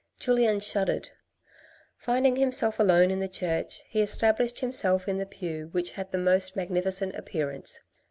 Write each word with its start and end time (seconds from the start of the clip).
Julien 0.19 0.59
shuddered. 0.61 1.11
Finding 1.95 2.37
himself 2.37 2.79
alone 2.79 3.11
in 3.11 3.19
the 3.19 3.27
church, 3.27 3.83
he 3.87 4.01
established 4.01 4.59
himself 4.61 5.07
in 5.07 5.19
the 5.19 5.27
pew 5.27 5.67
which 5.73 5.91
had 5.91 6.11
the 6.11 6.17
most 6.17 6.55
magnificent 6.55 7.15
appearance. 7.15 7.81